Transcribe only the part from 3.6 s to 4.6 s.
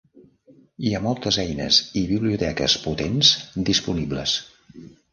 disponibles.